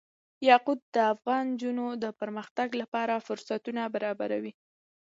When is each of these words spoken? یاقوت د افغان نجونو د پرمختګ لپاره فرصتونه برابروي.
یاقوت 0.49 0.79
د 0.95 0.97
افغان 1.13 1.45
نجونو 1.53 1.85
د 2.03 2.05
پرمختګ 2.21 2.69
لپاره 2.81 3.23
فرصتونه 3.27 3.81
برابروي. 3.95 4.53